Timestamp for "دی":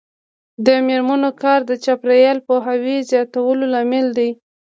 4.17-4.29